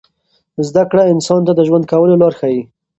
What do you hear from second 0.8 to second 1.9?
کړه انسان ته د ژوند